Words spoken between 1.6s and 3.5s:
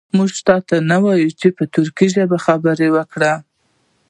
ترکي ژبه یې خبرې کړي.